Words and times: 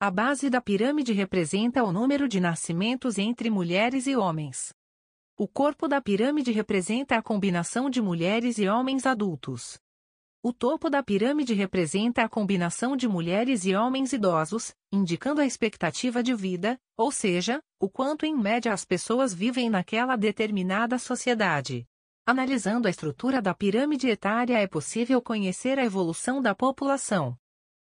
A 0.00 0.10
base 0.10 0.48
da 0.48 0.60
pirâmide 0.60 1.12
representa 1.12 1.84
o 1.84 1.92
número 1.92 2.28
de 2.28 2.40
nascimentos 2.40 3.18
entre 3.18 3.50
mulheres 3.50 4.06
e 4.06 4.16
homens. 4.16 4.74
O 5.38 5.46
corpo 5.46 5.86
da 5.86 6.00
pirâmide 6.00 6.50
representa 6.50 7.16
a 7.16 7.22
combinação 7.22 7.90
de 7.90 8.00
mulheres 8.00 8.58
e 8.58 8.68
homens 8.68 9.04
adultos. 9.04 9.78
O 10.42 10.52
topo 10.52 10.88
da 10.88 11.02
pirâmide 11.02 11.52
representa 11.52 12.22
a 12.22 12.28
combinação 12.28 12.96
de 12.96 13.08
mulheres 13.08 13.64
e 13.66 13.74
homens 13.74 14.12
idosos, 14.12 14.74
indicando 14.92 15.40
a 15.40 15.46
expectativa 15.46 16.22
de 16.22 16.34
vida, 16.34 16.78
ou 16.96 17.10
seja, 17.10 17.60
o 17.80 17.90
quanto 17.90 18.24
em 18.24 18.34
média 18.34 18.72
as 18.72 18.84
pessoas 18.84 19.34
vivem 19.34 19.68
naquela 19.68 20.14
determinada 20.16 20.98
sociedade. 20.98 21.86
Analisando 22.28 22.88
a 22.88 22.90
estrutura 22.90 23.40
da 23.40 23.54
pirâmide 23.54 24.08
etária 24.08 24.58
é 24.58 24.66
possível 24.66 25.22
conhecer 25.22 25.78
a 25.78 25.84
evolução 25.84 26.42
da 26.42 26.56
população. 26.56 27.38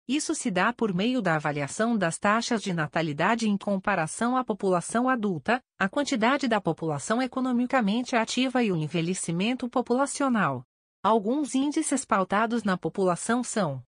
Isso 0.07 0.37
se 0.37 0.53
dá 0.53 0.73
por 0.73 0.95
meio 0.95 1.21
da 1.21 1.35
avaliação 1.35 1.99
das 1.99 2.17
taxas 2.17 2.63
de 2.63 2.73
natalidade 2.73 3.49
em 3.49 3.57
comparação 3.57 4.37
à 4.37 4.45
população 4.45 5.09
adulta, 5.09 5.61
a 5.77 5.89
quantidade 5.89 6.47
da 6.47 6.61
população 6.61 7.21
economicamente 7.21 8.15
ativa 8.15 8.63
e 8.63 8.71
o 8.71 8.77
envelhecimento 8.77 9.69
populacional. 9.69 10.65
Alguns 11.03 11.57
índices 11.57 12.05
pautados 12.05 12.63
na 12.63 12.79
população 12.79 13.43
são: 13.43 13.83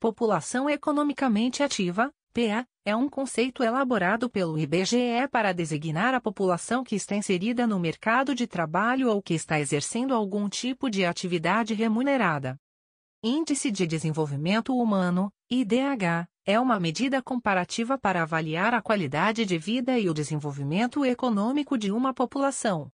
População 0.00 0.68
economicamente 0.68 1.62
ativa, 1.62 2.12
PA, 2.38 2.64
é 2.84 2.94
um 2.94 3.08
conceito 3.08 3.64
elaborado 3.64 4.30
pelo 4.30 4.56
IBGE 4.56 5.26
para 5.28 5.52
designar 5.52 6.14
a 6.14 6.20
população 6.20 6.84
que 6.84 6.94
está 6.94 7.16
inserida 7.16 7.66
no 7.66 7.80
mercado 7.80 8.32
de 8.32 8.46
trabalho 8.46 9.10
ou 9.10 9.20
que 9.20 9.34
está 9.34 9.58
exercendo 9.58 10.14
algum 10.14 10.48
tipo 10.48 10.88
de 10.88 11.04
atividade 11.04 11.74
remunerada. 11.74 12.56
Índice 13.24 13.72
de 13.72 13.88
Desenvolvimento 13.88 14.72
Humano, 14.72 15.32
IDH, 15.50 16.28
é 16.46 16.60
uma 16.60 16.78
medida 16.78 17.20
comparativa 17.20 17.98
para 17.98 18.22
avaliar 18.22 18.72
a 18.72 18.80
qualidade 18.80 19.44
de 19.44 19.58
vida 19.58 19.98
e 19.98 20.08
o 20.08 20.14
desenvolvimento 20.14 21.04
econômico 21.04 21.76
de 21.76 21.90
uma 21.90 22.14
população. 22.14 22.88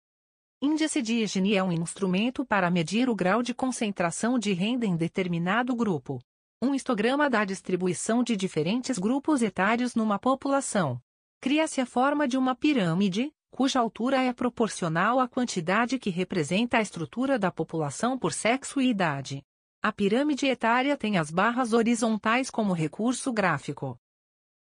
Índice 0.63 1.03
de 1.03 1.27
Gini 1.27 1.55
é 1.55 1.63
um 1.63 1.71
instrumento 1.71 2.47
para 2.47 2.71
medir 2.71 3.11
o 3.11 3.15
grau 3.15 3.43
de 3.43 3.53
concentração 3.53 4.39
de 4.39 4.55
renda 4.55 4.87
em 4.87 4.97
determinado 4.97 5.77
grupo 5.77 6.19
um 6.65 6.75
histograma 6.75 7.29
da 7.29 7.45
distribuição 7.45 8.23
de 8.23 8.37
diferentes 8.37 8.99
grupos 8.99 9.43
etários 9.43 9.95
numa 9.95 10.19
população. 10.19 11.01
Cria-se 11.41 11.81
a 11.81 11.87
forma 11.87 12.27
de 12.27 12.39
uma 12.39 12.55
pirâmide, 12.55 13.31
cuja 13.51 13.79
altura 13.79 14.23
é 14.23 14.33
proporcional 14.33 15.21
à 15.21 15.29
quantidade 15.29 15.99
que 15.99 16.11
representa 16.11 16.79
a 16.79 16.81
estrutura 16.81 17.39
da 17.39 17.53
população 17.53 18.19
por 18.19 18.33
sexo 18.33 18.81
e 18.81 18.89
idade. 18.89 19.45
A 19.83 19.93
pirâmide 19.93 20.47
etária 20.47 20.97
tem 20.97 21.19
as 21.19 21.31
barras 21.31 21.75
horizontais 21.75 22.51
como 22.51 22.73
recurso 22.73 23.31
gráfico. 23.33 24.01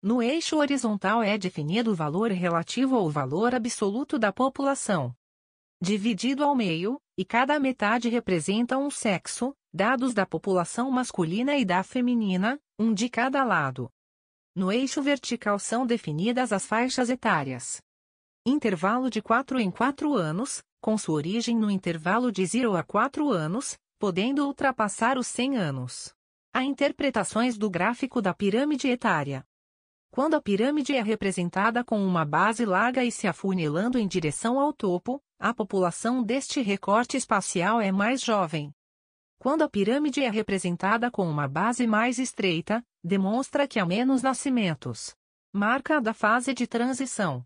No 0.02 0.22
eixo 0.22 0.58
horizontal 0.58 1.22
é 1.22 1.38
definido 1.38 1.92
o 1.92 1.94
valor 1.94 2.30
relativo 2.30 2.96
ou 2.96 3.10
valor 3.10 3.54
absoluto 3.54 4.18
da 4.18 4.30
população. 4.30 5.16
Dividido 5.84 6.42
ao 6.42 6.54
meio, 6.54 6.98
e 7.14 7.26
cada 7.26 7.60
metade 7.60 8.08
representa 8.08 8.78
um 8.78 8.88
sexo, 8.88 9.54
dados 9.70 10.14
da 10.14 10.24
população 10.24 10.90
masculina 10.90 11.58
e 11.58 11.62
da 11.62 11.82
feminina, 11.82 12.58
um 12.78 12.94
de 12.94 13.10
cada 13.10 13.44
lado. 13.44 13.90
No 14.56 14.72
eixo 14.72 15.02
vertical 15.02 15.58
são 15.58 15.84
definidas 15.84 16.54
as 16.54 16.64
faixas 16.64 17.10
etárias. 17.10 17.82
Intervalo 18.46 19.10
de 19.10 19.20
4 19.20 19.60
em 19.60 19.70
4 19.70 20.14
anos, 20.14 20.62
com 20.80 20.96
sua 20.96 21.16
origem 21.16 21.54
no 21.54 21.70
intervalo 21.70 22.32
de 22.32 22.46
0 22.46 22.74
a 22.74 22.82
4 22.82 23.30
anos, 23.30 23.76
podendo 23.98 24.46
ultrapassar 24.46 25.18
os 25.18 25.26
100 25.26 25.58
anos. 25.58 26.14
Há 26.54 26.64
interpretações 26.64 27.58
do 27.58 27.68
gráfico 27.68 28.22
da 28.22 28.32
pirâmide 28.32 28.88
etária. 28.88 29.44
Quando 30.10 30.32
a 30.32 30.40
pirâmide 30.40 30.94
é 30.94 31.02
representada 31.02 31.84
com 31.84 32.02
uma 32.06 32.24
base 32.24 32.64
larga 32.64 33.04
e 33.04 33.10
se 33.10 33.26
afunilando 33.26 33.98
em 33.98 34.06
direção 34.06 34.60
ao 34.60 34.72
topo, 34.72 35.20
a 35.44 35.52
população 35.52 36.22
deste 36.22 36.62
recorte 36.62 37.18
espacial 37.18 37.78
é 37.78 37.92
mais 37.92 38.22
jovem. 38.22 38.72
Quando 39.38 39.60
a 39.60 39.68
pirâmide 39.68 40.24
é 40.24 40.30
representada 40.30 41.10
com 41.10 41.28
uma 41.28 41.46
base 41.46 41.86
mais 41.86 42.18
estreita, 42.18 42.82
demonstra 43.04 43.68
que 43.68 43.78
há 43.78 43.84
menos 43.84 44.22
nascimentos. 44.22 45.14
Marca 45.52 46.00
da 46.00 46.14
fase 46.14 46.54
de 46.54 46.66
transição. 46.66 47.44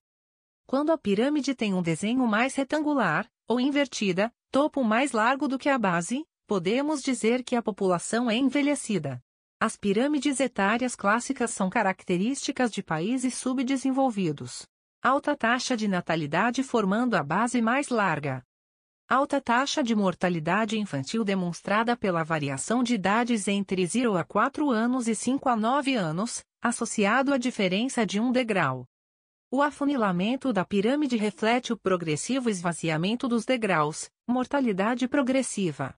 Quando 0.65 0.93
a 0.93 0.97
pirâmide 0.97 1.57
tem 1.57 1.75
um 1.75 1.83
desenho 1.83 2.25
mais 2.25 2.55
retangular, 2.55 3.29
ou 3.49 3.59
invertida, 3.59 4.33
topo 4.53 4.85
mais 4.85 5.11
largo 5.11 5.49
do 5.49 5.59
que 5.59 5.69
a 5.69 5.77
base, 5.77 6.25
podemos 6.47 7.03
dizer 7.03 7.43
que 7.43 7.57
a 7.57 7.63
população 7.63 8.31
é 8.31 8.37
envelhecida. 8.37 9.21
As 9.59 9.77
pirâmides 9.77 10.39
etárias 10.39 10.95
clássicas 10.95 11.51
são 11.51 11.69
características 11.69 12.71
de 12.71 12.81
países 12.81 13.35
subdesenvolvidos. 13.35 14.69
Alta 15.01 15.37
taxa 15.37 15.77
de 15.77 15.87
natalidade 15.87 16.65
formando 16.65 17.15
a 17.15 17.23
base 17.23 17.63
mais 17.63 17.89
larga. 17.89 18.43
Alta 19.09 19.41
taxa 19.41 19.81
de 19.81 19.95
mortalidade 19.95 20.77
infantil 20.77 21.23
demonstrada 21.23 21.97
pela 21.97 22.25
variação 22.25 22.83
de 22.83 22.97
idades 22.97 23.47
entre 23.47 23.87
0 23.87 24.19
a 24.19 24.25
4 24.25 24.69
anos 24.69 25.07
e 25.07 25.15
5 25.15 25.49
a 25.49 25.55
9 25.55 25.95
anos, 25.95 26.45
associado 26.61 27.33
à 27.33 27.39
diferença 27.39 28.05
de 28.05 28.19
um 28.19 28.33
degrau. 28.33 28.89
O 29.53 29.63
afunilamento 29.63 30.53
da 30.53 30.65
pirâmide 30.65 31.17
reflete 31.17 31.73
o 31.73 31.79
progressivo 31.79 32.51
esvaziamento 32.51 33.29
dos 33.29 33.45
degraus, 33.45 34.11
mortalidade 34.27 35.07
progressiva. 35.07 35.95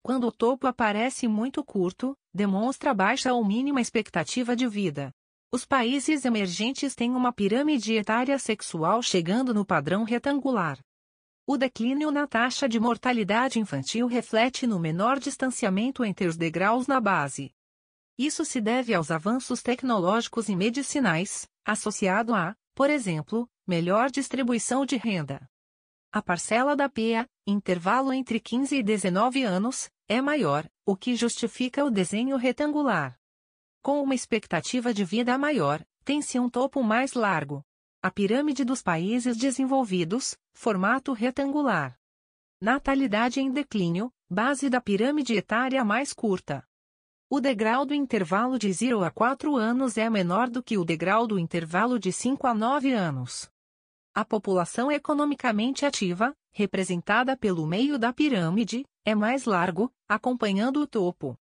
Quando 0.00 0.28
o 0.28 0.32
topo 0.32 0.68
aparece 0.68 1.26
muito 1.26 1.64
curto, 1.64 2.16
demonstra 2.32 2.94
baixa 2.94 3.34
ou 3.34 3.44
mínima 3.44 3.80
expectativa 3.80 4.54
de 4.54 4.68
vida. 4.68 5.12
Os 5.50 5.64
países 5.64 6.26
emergentes 6.26 6.94
têm 6.94 7.12
uma 7.12 7.32
pirâmide 7.32 7.94
etária 7.94 8.38
sexual 8.38 9.02
chegando 9.02 9.54
no 9.54 9.64
padrão 9.64 10.04
retangular. 10.04 10.78
O 11.46 11.56
declínio 11.56 12.10
na 12.10 12.26
taxa 12.26 12.68
de 12.68 12.78
mortalidade 12.78 13.58
infantil 13.58 14.06
reflete 14.06 14.66
no 14.66 14.78
menor 14.78 15.18
distanciamento 15.18 16.04
entre 16.04 16.26
os 16.26 16.36
degraus 16.36 16.86
na 16.86 17.00
base. 17.00 17.50
Isso 18.18 18.44
se 18.44 18.60
deve 18.60 18.92
aos 18.92 19.10
avanços 19.10 19.62
tecnológicos 19.62 20.50
e 20.50 20.54
medicinais, 20.54 21.48
associado 21.64 22.34
a, 22.34 22.54
por 22.74 22.90
exemplo, 22.90 23.48
melhor 23.66 24.10
distribuição 24.10 24.84
de 24.84 24.98
renda. 24.98 25.48
A 26.12 26.20
parcela 26.20 26.76
da 26.76 26.90
PEA, 26.90 27.26
intervalo 27.46 28.12
entre 28.12 28.38
15 28.38 28.76
e 28.76 28.82
19 28.82 29.44
anos, 29.44 29.88
é 30.06 30.20
maior, 30.20 30.68
o 30.84 30.94
que 30.94 31.16
justifica 31.16 31.82
o 31.82 31.90
desenho 31.90 32.36
retangular. 32.36 33.17
Com 33.88 34.02
uma 34.02 34.14
expectativa 34.14 34.92
de 34.92 35.02
vida 35.02 35.38
maior, 35.38 35.82
tem-se 36.04 36.38
um 36.38 36.50
topo 36.50 36.82
mais 36.82 37.14
largo. 37.14 37.64
A 38.02 38.10
pirâmide 38.10 38.62
dos 38.62 38.82
países 38.82 39.34
desenvolvidos, 39.34 40.36
formato 40.52 41.14
retangular. 41.14 41.98
Natalidade 42.60 43.40
em 43.40 43.50
declínio, 43.50 44.12
base 44.28 44.68
da 44.68 44.78
pirâmide 44.78 45.32
etária 45.32 45.82
mais 45.86 46.12
curta. 46.12 46.62
O 47.30 47.40
degrau 47.40 47.86
do 47.86 47.94
intervalo 47.94 48.58
de 48.58 48.70
0 48.70 49.02
a 49.02 49.10
4 49.10 49.56
anos 49.56 49.96
é 49.96 50.10
menor 50.10 50.50
do 50.50 50.62
que 50.62 50.76
o 50.76 50.84
degrau 50.84 51.26
do 51.26 51.38
intervalo 51.38 51.98
de 51.98 52.12
5 52.12 52.46
a 52.46 52.52
9 52.52 52.92
anos. 52.92 53.50
A 54.14 54.22
população 54.22 54.92
economicamente 54.92 55.86
ativa, 55.86 56.36
representada 56.52 57.38
pelo 57.38 57.66
meio 57.66 57.98
da 57.98 58.12
pirâmide, 58.12 58.84
é 59.02 59.14
mais 59.14 59.46
largo, 59.46 59.90
acompanhando 60.06 60.78
o 60.82 60.86
topo. 60.86 61.38